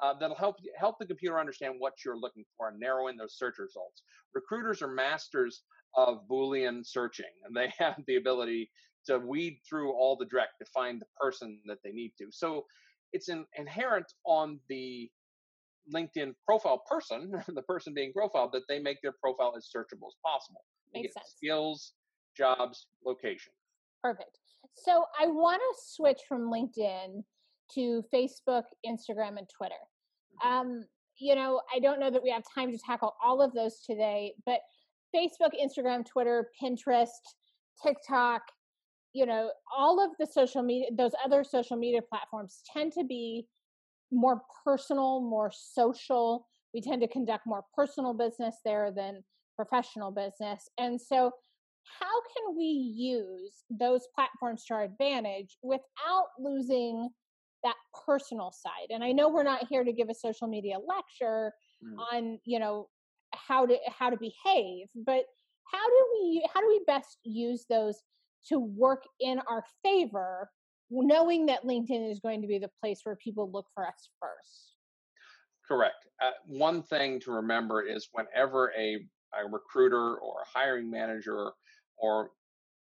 Uh, 0.00 0.14
that'll 0.18 0.36
help 0.36 0.56
help 0.76 0.98
the 0.98 1.06
computer 1.06 1.38
understand 1.38 1.74
what 1.78 1.92
you're 2.04 2.16
looking 2.18 2.44
for 2.56 2.68
and 2.68 2.80
narrow 2.80 3.08
in 3.08 3.16
those 3.16 3.36
search 3.36 3.58
results. 3.58 4.02
Recruiters 4.34 4.80
are 4.80 4.88
masters 4.88 5.62
of 5.94 6.26
Boolean 6.28 6.84
searching, 6.86 7.32
and 7.44 7.54
they 7.54 7.72
have 7.78 8.02
the 8.06 8.16
ability 8.16 8.70
to 9.06 9.18
weed 9.18 9.58
through 9.68 9.92
all 9.92 10.16
the 10.16 10.26
direct 10.26 10.52
to 10.60 10.64
find 10.66 11.00
the 11.00 11.06
person 11.20 11.58
that 11.66 11.78
they 11.84 11.92
need 11.92 12.12
to. 12.18 12.26
So 12.30 12.64
it's 13.12 13.28
in, 13.28 13.44
inherent 13.56 14.06
on 14.24 14.58
the 14.68 15.10
LinkedIn 15.94 16.34
profile 16.46 16.82
person, 16.88 17.32
the 17.48 17.62
person 17.62 17.94
being 17.94 18.12
profiled, 18.12 18.52
that 18.52 18.62
they 18.68 18.78
make 18.78 19.02
their 19.02 19.12
profile 19.12 19.54
as 19.56 19.68
searchable 19.74 20.08
as 20.08 20.16
possible. 20.24 20.62
Makes 20.94 21.14
sense. 21.14 21.34
Skills, 21.36 21.92
jobs, 22.36 22.86
location. 23.04 23.52
Perfect. 24.02 24.38
So 24.74 25.04
I 25.18 25.26
want 25.26 25.60
to 25.60 25.82
switch 25.82 26.20
from 26.28 26.50
LinkedIn 26.50 27.22
to 27.74 28.04
Facebook, 28.12 28.64
Instagram, 28.86 29.38
and 29.38 29.48
Twitter. 29.48 29.74
Mhm. 30.42 30.46
Um, 30.46 30.88
you 31.18 31.34
know, 31.34 31.62
I 31.74 31.78
don't 31.78 32.00
know 32.00 32.10
that 32.10 32.22
we 32.22 32.30
have 32.30 32.42
time 32.54 32.70
to 32.72 32.78
tackle 32.78 33.14
all 33.22 33.40
of 33.42 33.52
those 33.52 33.80
today, 33.80 34.34
but 34.44 34.60
Facebook, 35.14 35.52
Instagram, 35.60 36.04
Twitter, 36.04 36.50
Pinterest, 36.60 37.10
TikTok, 37.82 38.42
you 39.12 39.26
know, 39.26 39.52
all 39.76 40.04
of 40.04 40.12
the 40.18 40.26
social 40.26 40.62
media, 40.62 40.88
those 40.96 41.12
other 41.24 41.44
social 41.44 41.76
media 41.76 42.00
platforms 42.02 42.62
tend 42.72 42.92
to 42.92 43.04
be 43.04 43.46
more 44.10 44.42
personal, 44.64 45.20
more 45.20 45.50
social. 45.54 46.46
We 46.74 46.80
tend 46.80 47.02
to 47.02 47.08
conduct 47.08 47.46
more 47.46 47.64
personal 47.74 48.14
business 48.14 48.56
there 48.64 48.90
than 48.90 49.24
professional 49.56 50.10
business. 50.10 50.68
And 50.78 51.00
so, 51.00 51.32
how 52.00 52.20
can 52.22 52.56
we 52.56 52.64
use 52.64 53.64
those 53.68 54.06
platforms 54.14 54.64
to 54.66 54.74
our 54.74 54.82
advantage 54.84 55.58
without 55.62 56.26
losing 56.38 57.10
that 57.64 57.74
personal 58.06 58.52
side? 58.52 58.88
And 58.90 59.02
I 59.02 59.12
know 59.12 59.28
we're 59.28 59.42
not 59.42 59.66
here 59.68 59.82
to 59.84 59.92
give 59.92 60.08
a 60.08 60.14
social 60.14 60.46
media 60.46 60.78
lecture 60.78 61.52
Mm. 61.82 61.98
on, 62.12 62.38
you 62.44 62.60
know, 62.60 62.88
how 63.34 63.66
to 63.66 63.76
how 63.88 64.10
to 64.10 64.16
behave, 64.16 64.88
but 64.94 65.24
how 65.64 65.86
do 65.88 66.08
we 66.12 66.48
how 66.52 66.60
do 66.60 66.68
we 66.68 66.82
best 66.86 67.18
use 67.24 67.66
those 67.68 68.02
to 68.48 68.58
work 68.58 69.04
in 69.20 69.40
our 69.48 69.64
favor 69.82 70.48
knowing 70.92 71.46
that 71.46 71.64
LinkedIn 71.64 72.10
is 72.10 72.20
going 72.20 72.42
to 72.42 72.46
be 72.46 72.58
the 72.58 72.70
place 72.80 73.00
where 73.04 73.16
people 73.16 73.50
look 73.50 73.66
for 73.74 73.86
us 73.86 74.10
first. 74.20 74.74
Correct. 75.66 76.06
Uh, 76.22 76.32
one 76.46 76.82
thing 76.82 77.18
to 77.20 77.32
remember 77.32 77.82
is 77.82 78.08
whenever 78.12 78.72
a, 78.78 78.96
a 79.34 79.48
recruiter 79.50 80.16
or 80.16 80.42
a 80.42 80.58
hiring 80.58 80.90
manager 80.90 81.52
or 81.96 82.30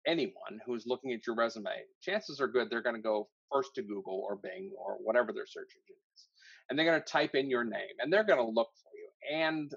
anyone 0.06 0.58
who's 0.64 0.86
looking 0.86 1.12
at 1.12 1.26
your 1.26 1.36
resume, 1.36 1.70
chances 2.00 2.40
are 2.40 2.48
good 2.48 2.68
they're 2.70 2.82
going 2.82 2.96
to 2.96 3.02
go 3.02 3.28
first 3.52 3.74
to 3.74 3.82
Google 3.82 4.24
or 4.26 4.36
Bing 4.36 4.70
or 4.78 4.96
whatever 5.02 5.32
their 5.32 5.46
search 5.46 5.70
engine 5.74 6.00
is. 6.14 6.26
And 6.70 6.78
they're 6.78 6.86
going 6.86 7.00
to 7.00 7.12
type 7.12 7.34
in 7.34 7.50
your 7.50 7.64
name 7.64 7.96
and 8.00 8.12
they're 8.12 8.24
going 8.24 8.38
to 8.38 8.44
look 8.44 8.70
for 8.82 8.90
you. 8.94 9.38
And 9.38 9.72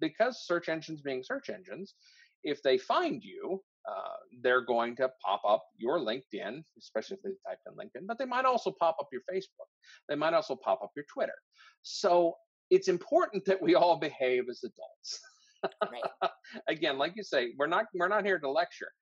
because 0.00 0.44
search 0.46 0.68
engines 0.68 1.00
being 1.00 1.22
search 1.22 1.50
engines, 1.50 1.94
if 2.44 2.62
they 2.62 2.78
find 2.78 3.22
you, 3.22 3.62
uh, 3.88 4.16
they're 4.42 4.64
going 4.64 4.96
to 4.96 5.10
pop 5.24 5.42
up 5.48 5.64
your 5.76 5.98
LinkedIn, 5.98 6.62
especially 6.78 7.16
if 7.16 7.22
they 7.22 7.30
type 7.48 7.58
in 7.66 7.74
LinkedIn, 7.74 8.06
but 8.06 8.18
they 8.18 8.24
might 8.24 8.44
also 8.44 8.74
pop 8.78 8.96
up 9.00 9.08
your 9.12 9.22
Facebook. 9.32 9.68
They 10.08 10.14
might 10.14 10.34
also 10.34 10.56
pop 10.56 10.80
up 10.82 10.90
your 10.94 11.06
Twitter. 11.12 11.34
So 11.82 12.34
it's 12.70 12.88
important 12.88 13.44
that 13.46 13.60
we 13.62 13.74
all 13.74 13.96
behave 13.96 14.44
as 14.50 14.62
adults. 14.64 15.20
Right. 15.90 16.30
Again, 16.68 16.98
like 16.98 17.14
you 17.16 17.22
say, 17.22 17.52
we're 17.58 17.66
not 17.66 17.86
we're 17.94 18.08
not 18.08 18.24
here 18.24 18.38
to 18.38 18.50
lecture, 18.50 18.92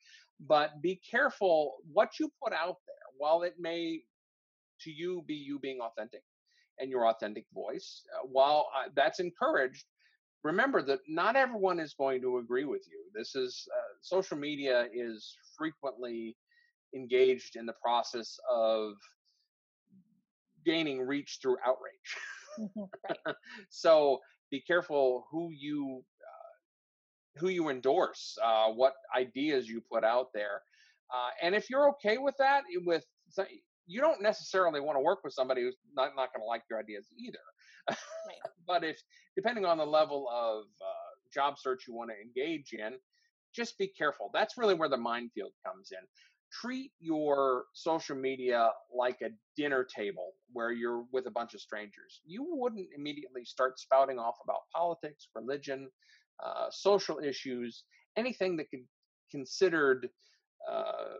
but 0.40 0.80
be 0.80 1.00
careful 1.08 1.74
what 1.92 2.18
you 2.18 2.30
put 2.42 2.52
out 2.52 2.76
there. 2.86 2.96
While 3.18 3.42
it 3.42 3.54
may 3.58 4.02
to 4.82 4.90
you 4.90 5.22
be 5.26 5.34
you 5.34 5.58
being 5.58 5.80
authentic 5.80 6.22
and 6.78 6.90
your 6.90 7.08
authentic 7.08 7.44
voice, 7.52 8.02
uh, 8.14 8.26
while 8.26 8.68
uh, 8.76 8.88
that's 8.94 9.20
encouraged, 9.20 9.84
remember 10.46 10.82
that 10.82 11.00
not 11.08 11.36
everyone 11.36 11.80
is 11.80 11.94
going 11.94 12.22
to 12.22 12.38
agree 12.38 12.64
with 12.64 12.82
you. 12.88 13.00
This 13.14 13.34
is 13.34 13.66
uh, 13.76 13.94
social 14.02 14.38
media 14.38 14.86
is 14.94 15.36
frequently 15.58 16.36
engaged 16.94 17.56
in 17.56 17.66
the 17.66 17.74
process 17.82 18.38
of 18.50 18.94
gaining 20.64 21.00
reach 21.02 21.38
through 21.42 21.56
outrage. 21.64 22.10
Mhm, 22.58 22.88
right. 23.04 23.36
so 23.70 24.20
be 24.50 24.60
careful 24.60 25.26
who 25.30 25.50
you 25.52 26.04
uh, 26.22 27.40
who 27.40 27.48
you 27.48 27.68
endorse, 27.68 28.38
uh, 28.42 28.68
what 28.68 28.94
ideas 29.16 29.68
you 29.68 29.82
put 29.92 30.04
out 30.04 30.28
there, 30.32 30.62
uh, 31.14 31.30
and 31.42 31.54
if 31.54 31.68
you're 31.70 31.90
okay 31.90 32.18
with 32.18 32.34
that, 32.38 32.64
with 32.86 33.04
you 33.86 34.00
don't 34.00 34.22
necessarily 34.22 34.80
want 34.80 34.96
to 34.96 35.00
work 35.02 35.20
with 35.24 35.34
somebody 35.34 35.62
who's 35.62 35.76
not 35.94 36.16
not 36.16 36.32
going 36.32 36.42
to 36.42 36.46
like 36.46 36.62
your 36.70 36.78
ideas 36.78 37.06
either. 37.18 37.38
But 38.66 38.82
if 38.82 38.98
depending 39.36 39.64
on 39.64 39.78
the 39.78 39.86
level 39.86 40.28
of 40.28 40.64
uh, 40.64 41.10
job 41.32 41.56
search 41.56 41.84
you 41.86 41.94
want 41.94 42.10
to 42.10 42.16
engage 42.20 42.72
in, 42.72 42.98
just 43.54 43.78
be 43.78 43.86
careful. 43.86 44.30
That's 44.34 44.58
really 44.58 44.74
where 44.74 44.88
the 44.88 44.96
minefield 44.96 45.52
comes 45.64 45.90
in. 45.92 46.04
Treat 46.52 46.90
your 46.98 47.64
social 47.74 48.16
media 48.16 48.70
like 48.94 49.18
a 49.22 49.28
dinner 49.56 49.84
table 49.84 50.32
where 50.52 50.72
you're 50.72 51.04
with 51.12 51.26
a 51.26 51.30
bunch 51.30 51.54
of 51.54 51.60
strangers. 51.60 52.20
You 52.24 52.44
wouldn't 52.48 52.88
immediately 52.96 53.44
start 53.44 53.78
spouting 53.78 54.18
off 54.18 54.36
about 54.42 54.60
politics, 54.74 55.28
religion, 55.34 55.88
uh, 56.44 56.66
social 56.70 57.18
issues, 57.18 57.84
anything 58.16 58.56
that 58.56 58.68
could 58.70 58.84
considered 59.30 60.08
uh, 60.70 61.14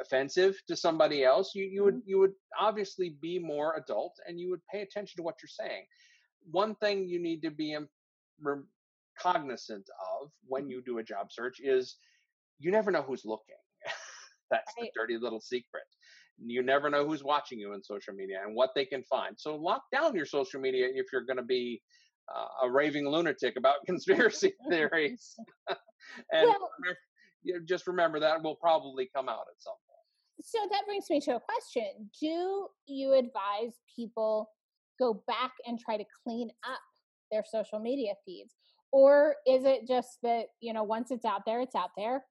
offensive 0.00 0.56
to 0.68 0.76
somebody 0.76 1.24
else. 1.24 1.52
You 1.54 1.64
you 1.64 1.84
would 1.84 2.00
you 2.04 2.18
would 2.18 2.32
obviously 2.58 3.16
be 3.20 3.38
more 3.38 3.76
adult 3.76 4.14
and 4.26 4.38
you 4.40 4.50
would 4.50 4.60
pay 4.72 4.82
attention 4.82 5.16
to 5.18 5.22
what 5.22 5.36
you're 5.42 5.66
saying. 5.68 5.84
One 6.50 6.74
thing 6.76 7.06
you 7.08 7.18
need 7.20 7.42
to 7.42 7.50
be 7.50 7.76
re- 8.40 8.62
cognizant 9.20 9.86
of 10.20 10.30
when 10.46 10.68
you 10.68 10.82
do 10.82 10.98
a 10.98 11.02
job 11.02 11.28
search 11.30 11.58
is 11.60 11.96
you 12.58 12.70
never 12.70 12.90
know 12.90 13.02
who's 13.02 13.24
looking. 13.24 13.56
That's 14.50 14.72
Right. 14.78 14.90
the 14.94 15.00
dirty 15.00 15.18
little 15.18 15.40
secret. 15.40 15.84
You 16.38 16.62
never 16.62 16.90
know 16.90 17.06
who's 17.06 17.24
watching 17.24 17.58
you 17.58 17.72
in 17.72 17.82
social 17.82 18.12
media 18.14 18.40
and 18.44 18.54
what 18.54 18.70
they 18.74 18.84
can 18.84 19.02
find. 19.04 19.34
So 19.38 19.56
lock 19.56 19.82
down 19.90 20.14
your 20.14 20.26
social 20.26 20.60
media 20.60 20.86
if 20.94 21.06
you're 21.12 21.24
going 21.24 21.38
to 21.38 21.42
be 21.42 21.82
uh, 22.34 22.66
a 22.66 22.70
raving 22.70 23.08
lunatic 23.08 23.54
about 23.56 23.76
conspiracy 23.86 24.52
theories. 24.70 25.34
and 26.32 26.48
Well- 26.48 26.70
you 27.46 27.60
just 27.64 27.86
remember 27.86 28.20
that 28.20 28.42
will 28.42 28.56
probably 28.56 29.08
come 29.14 29.28
out 29.28 29.44
at 29.48 29.60
some 29.60 29.74
point. 29.88 30.42
So 30.42 30.58
that 30.70 30.84
brings 30.86 31.08
me 31.08 31.20
to 31.20 31.36
a 31.36 31.40
question. 31.40 32.10
Do 32.20 32.68
you 32.86 33.12
advise 33.14 33.74
people 33.94 34.50
go 34.98 35.22
back 35.26 35.52
and 35.66 35.78
try 35.78 35.96
to 35.96 36.04
clean 36.24 36.50
up 36.68 36.80
their 37.30 37.44
social 37.48 37.78
media 37.78 38.14
feeds? 38.24 38.54
Or 38.92 39.36
is 39.46 39.64
it 39.64 39.86
just 39.86 40.18
that, 40.22 40.46
you 40.60 40.72
know, 40.72 40.82
once 40.82 41.10
it's 41.10 41.24
out 41.24 41.42
there, 41.46 41.60
it's 41.60 41.74
out 41.74 41.90
there? 41.96 42.24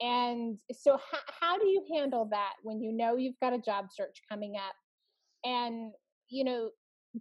And 0.00 0.58
so, 0.72 0.98
how, 1.10 1.18
how 1.40 1.58
do 1.58 1.66
you 1.66 1.84
handle 1.94 2.28
that 2.30 2.52
when 2.62 2.80
you 2.80 2.92
know 2.92 3.16
you've 3.16 3.40
got 3.40 3.54
a 3.54 3.58
job 3.58 3.86
search 3.90 4.20
coming 4.30 4.54
up? 4.56 4.74
And, 5.44 5.92
you 6.28 6.44
know, 6.44 6.70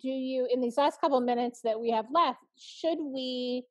do 0.01 0.09
you, 0.09 0.47
in 0.51 0.59
these 0.59 0.77
last 0.77 0.99
couple 0.99 1.19
minutes 1.21 1.61
that 1.63 1.79
we 1.79 1.89
have 1.91 2.05
left, 2.13 2.39
should 2.57 2.97
we 3.01 3.63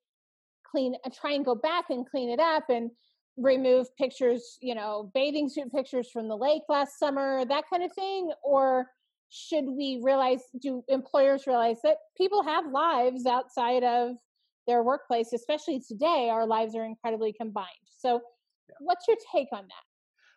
clean, 0.75 0.95
uh, 1.05 1.11
try 1.11 1.33
and 1.33 1.45
go 1.45 1.55
back 1.55 1.87
and 1.91 2.09
clean 2.09 2.31
it 2.31 2.41
up 2.41 2.65
and 2.69 2.91
remove 3.37 3.87
pictures, 3.97 4.59
you 4.61 4.75
know, 4.75 5.11
bathing 5.15 5.49
suit 5.49 5.73
pictures 5.73 6.11
from 6.13 6.29
the 6.29 6.37
lake 6.37 6.63
last 6.69 6.99
summer, 6.99 7.45
that 7.45 7.65
kind 7.71 7.83
of 7.83 7.93
thing? 7.93 8.31
Or 8.43 8.87
should 9.29 9.65
we 9.67 10.01
realize, 10.03 10.41
do 10.61 10.83
employers 10.89 11.47
realize 11.47 11.79
that 11.83 11.97
people 12.17 12.43
have 12.43 12.67
lives 12.71 13.27
outside 13.27 13.83
of 13.83 14.17
their 14.67 14.83
workplace, 14.83 15.33
especially 15.33 15.81
today, 15.81 16.29
our 16.31 16.47
lives 16.47 16.75
are 16.75 16.85
incredibly 16.85 17.33
combined. 17.33 17.69
So, 17.99 18.21
what's 18.81 19.07
your 19.09 19.17
take 19.35 19.49
on 19.53 19.63
that? 19.63 19.85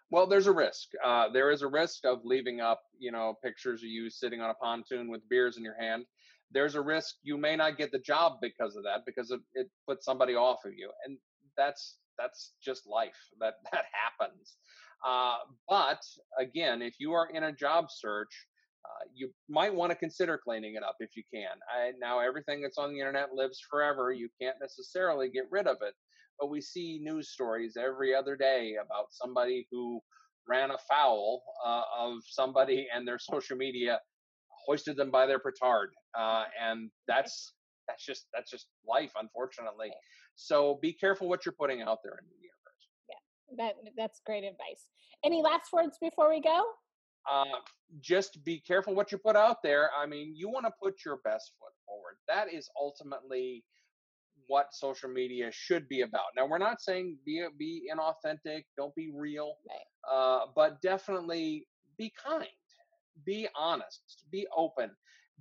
Well, 0.10 0.28
there's 0.28 0.48
a 0.48 0.52
risk. 0.54 0.90
Uh, 1.04 1.30
there 1.30 1.52
is 1.52 1.62
a 1.62 1.68
risk 1.68 2.06
of 2.06 2.20
leaving 2.24 2.62
up, 2.62 2.82
you 2.98 3.12
know, 3.12 3.36
pictures 3.44 3.82
of 3.82 3.90
you 3.90 4.10
sitting 4.10 4.42
on 4.42 4.50
a 4.50 4.54
pontoon 4.54 5.10
with 5.10 5.28
beers 5.30 5.58
in 5.58 5.64
your 5.64 5.80
hand. 5.80 6.06
There's 6.52 6.76
a 6.76 6.82
risk 6.82 7.16
you 7.24 7.38
may 7.38 7.58
not 7.58 7.78
get 7.78 7.92
the 7.92 8.00
job 8.00 8.34
because 8.42 8.78
of 8.78 8.84
that, 8.84 9.02
because 9.06 9.32
it, 9.32 9.42
it 9.54 9.70
puts 9.88 10.06
somebody 10.06 10.34
off 10.36 10.64
of 10.66 10.72
you, 10.78 10.90
and 11.06 11.18
that's 11.58 11.98
that's 12.18 12.54
just 12.64 12.88
life. 12.88 13.18
That 13.40 13.56
that 13.72 13.86
happens. 13.94 14.58
Uh, 15.08 15.38
but 15.70 16.02
again, 16.40 16.82
if 16.82 16.96
you 17.00 17.14
are 17.14 17.30
in 17.34 17.44
a 17.44 17.54
job 17.54 17.86
search, 17.90 18.34
uh, 18.86 19.06
you 19.14 19.30
might 19.50 19.74
want 19.74 19.92
to 19.92 19.98
consider 19.98 20.40
cleaning 20.44 20.76
it 20.76 20.84
up 20.84 20.96
if 21.00 21.12
you 21.16 21.24
can. 21.32 21.52
I, 21.72 21.92
now, 22.00 22.20
everything 22.20 22.62
that's 22.62 22.78
on 22.78 22.92
the 22.92 23.00
internet 23.00 23.34
lives 23.34 23.60
forever. 23.70 24.12
You 24.12 24.30
can't 24.42 24.56
necessarily 24.62 25.30
get 25.30 25.46
rid 25.52 25.68
of 25.68 25.78
it, 25.82 25.94
but 26.40 26.50
we 26.50 26.62
see 26.62 27.00
news 27.02 27.30
stories 27.32 27.78
every 27.78 28.16
other 28.16 28.36
day 28.36 28.76
about 28.84 29.08
somebody 29.12 29.68
who 29.72 30.00
ran 30.48 30.72
afoul 30.72 31.44
uh, 31.66 31.84
of 32.00 32.20
somebody 32.26 32.88
and 32.94 33.08
their 33.08 33.20
social 33.20 33.58
media 33.58 34.00
hoisted 34.66 34.98
them 34.98 35.12
by 35.12 35.26
their 35.26 35.40
petard, 35.40 35.90
uh, 36.18 36.46
and 36.62 36.90
that's 37.08 37.54
that's 37.88 38.06
just 38.06 38.28
that's 38.34 38.52
just 38.52 38.68
life, 38.88 39.12
unfortunately. 39.20 39.92
So 40.36 40.80
be 40.82 40.94
careful 40.94 41.28
what 41.30 41.46
you're 41.46 41.56
putting 41.60 41.82
out 41.82 42.00
there 42.04 42.20
in 42.20 42.26
the 42.30 42.36
universe. 42.36 42.84
Yeah, 43.10 43.56
that 43.58 43.92
that's 43.98 44.22
great 44.26 44.44
advice. 44.44 44.88
Any 45.24 45.42
last 45.42 45.72
words 45.74 45.98
before 46.02 46.30
we 46.30 46.42
go? 46.42 46.64
Uh, 47.30 47.60
just 48.00 48.44
be 48.46 48.62
careful 48.66 48.96
what 48.96 49.12
you 49.12 49.18
put 49.18 49.36
out 49.36 49.58
there. 49.62 49.90
I 50.00 50.06
mean, 50.06 50.34
you 50.36 50.50
want 50.50 50.66
to 50.66 50.72
put 50.82 50.96
your 51.06 51.18
best 51.26 51.52
foot 51.60 51.74
forward. 51.86 52.16
That 52.28 52.54
is 52.54 52.70
ultimately 52.80 53.64
what 54.48 54.68
social 54.72 55.10
media 55.10 55.50
should 55.52 55.88
be 55.90 56.02
about. 56.02 56.28
Now, 56.36 56.48
we're 56.48 56.58
not 56.58 56.82
saying 56.82 57.18
be 57.26 57.44
be 57.58 57.90
inauthentic, 57.94 58.64
don't 58.78 58.96
be 58.96 59.12
real, 59.14 59.56
right. 59.70 60.14
uh, 60.16 60.46
but 60.56 60.82
definitely 60.82 61.68
be 61.98 62.14
kind, 62.24 62.48
be 63.26 63.48
honest, 63.56 64.24
be 64.32 64.48
open, 64.56 64.92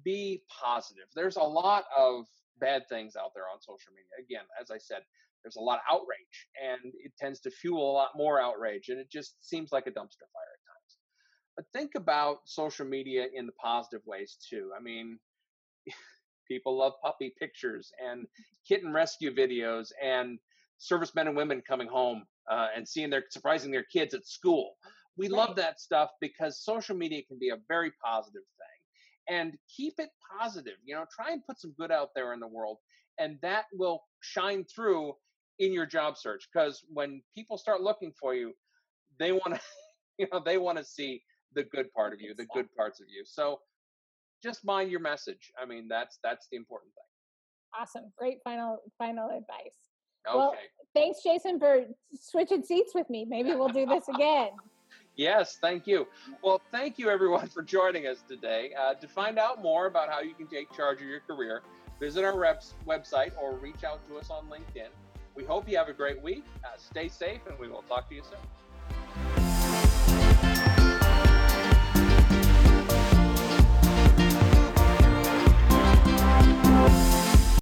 be 0.04 0.42
positive. 0.48 1.04
There's 1.14 1.36
a 1.36 1.42
lot 1.42 1.84
of 1.96 2.26
bad 2.58 2.88
things 2.88 3.16
out 3.16 3.32
there 3.34 3.44
on 3.52 3.60
social 3.60 3.92
media. 3.92 4.24
Again, 4.24 4.46
as 4.60 4.70
I 4.70 4.78
said, 4.78 5.02
there's 5.42 5.56
a 5.56 5.60
lot 5.60 5.78
of 5.78 5.94
outrage, 5.94 6.48
and 6.62 6.92
it 7.04 7.12
tends 7.18 7.40
to 7.40 7.50
fuel 7.50 7.90
a 7.90 7.92
lot 7.92 8.10
more 8.16 8.40
outrage, 8.40 8.88
and 8.88 8.98
it 8.98 9.10
just 9.10 9.36
seems 9.40 9.70
like 9.72 9.86
a 9.86 9.90
dumpster 9.90 10.26
fire 10.32 10.52
at 10.54 10.62
times. 10.66 10.96
But 11.56 11.66
think 11.72 11.92
about 11.94 12.38
social 12.46 12.86
media 12.86 13.26
in 13.32 13.46
the 13.46 13.52
positive 13.52 14.04
ways 14.06 14.36
too. 14.48 14.70
I 14.76 14.82
mean. 14.82 15.18
People 16.48 16.78
love 16.78 16.92
puppy 17.02 17.34
pictures 17.40 17.90
and 17.98 18.24
kitten 18.68 18.92
rescue 18.92 19.34
videos 19.34 19.88
and 20.00 20.38
servicemen 20.78 21.28
and 21.28 21.36
women 21.36 21.62
coming 21.66 21.88
home 21.88 22.24
uh, 22.50 22.68
and 22.76 22.86
seeing 22.86 23.10
their 23.10 23.24
surprising 23.30 23.70
their 23.70 23.84
kids 23.84 24.14
at 24.14 24.26
school. 24.26 24.74
We 25.16 25.28
right. 25.28 25.38
love 25.38 25.56
that 25.56 25.80
stuff 25.80 26.10
because 26.20 26.62
social 26.62 26.96
media 26.96 27.22
can 27.26 27.38
be 27.38 27.50
a 27.50 27.56
very 27.68 27.92
positive 28.04 28.42
thing. 28.42 28.75
And 29.28 29.56
keep 29.75 29.95
it 29.99 30.11
positive. 30.38 30.75
You 30.85 30.95
know, 30.95 31.04
try 31.14 31.33
and 31.33 31.45
put 31.45 31.61
some 31.61 31.75
good 31.78 31.90
out 31.90 32.11
there 32.14 32.33
in 32.33 32.40
the 32.40 32.47
world, 32.47 32.78
and 33.18 33.38
that 33.42 33.64
will 33.73 34.04
shine 34.21 34.64
through 34.64 35.14
in 35.59 35.73
your 35.73 35.87
job 35.87 36.16
search. 36.16 36.49
Because 36.52 36.85
when 36.92 37.23
people 37.35 37.59
start 37.59 37.80
looking 37.80 38.12
for 38.21 38.35
you, 38.35 38.52
they 39.18 39.33
want 39.33 39.54
to, 39.54 39.61
you 40.18 40.26
know, 40.33 40.40
they 40.45 40.59
want 40.59 40.78
to 40.78 40.85
see 40.85 41.23
the 41.54 41.64
good 41.64 41.92
part 41.92 42.12
of 42.12 42.21
you, 42.21 42.35
the 42.35 42.47
good 42.54 42.68
parts 42.76 43.00
of 43.00 43.06
you. 43.09 43.25
So 43.25 43.59
just 44.42 44.64
mind 44.64 44.90
your 44.90 45.00
message. 45.00 45.50
I 45.61 45.66
mean, 45.66 45.88
that's 45.88 46.18
that's 46.23 46.47
the 46.50 46.56
important 46.56 46.92
thing. 46.95 47.80
Awesome. 47.80 48.12
Great 48.16 48.38
final 48.45 48.78
final 48.99 49.28
advice. 49.30 49.76
Okay. 50.28 50.37
Well, 50.37 50.54
thanks, 50.95 51.23
Jason, 51.23 51.59
for 51.59 51.85
switching 52.14 52.62
seats 52.62 52.92
with 52.95 53.09
me. 53.09 53.25
Maybe 53.28 53.50
we'll 53.54 53.68
do 53.68 53.87
this 53.87 54.09
again. 54.14 54.50
Yes, 55.16 55.58
thank 55.61 55.87
you. 55.87 56.06
Well, 56.42 56.61
thank 56.70 56.99
you 56.99 57.11
everyone 57.11 57.49
for 57.54 57.62
joining 57.62 58.06
us 58.06 58.18
today. 58.28 58.73
Uh, 58.78 58.94
to 58.94 59.08
find 59.08 59.38
out 59.38 59.62
more 59.62 59.87
about 59.87 60.08
how 60.11 60.20
you 60.20 60.35
can 60.35 60.46
take 60.46 60.73
charge 60.73 61.00
of 61.00 61.06
your 61.08 61.20
career, 61.20 61.62
visit 62.00 62.25
our 62.25 62.38
reps 62.38 62.75
website 62.87 63.32
or 63.40 63.56
reach 63.56 63.85
out 63.85 64.06
to 64.08 64.18
us 64.18 64.30
on 64.30 64.46
LinkedIn. 64.46 64.88
We 65.35 65.44
hope 65.44 65.68
you 65.68 65.76
have 65.76 65.88
a 65.88 65.92
great 65.92 66.23
week. 66.23 66.44
Uh, 66.64 66.76
stay 66.78 67.08
safe, 67.08 67.40
and 67.49 67.58
we 67.58 67.68
will 67.68 67.82
talk 67.82 68.08
to 68.08 68.14
you 68.14 68.23
soon. 68.23 68.65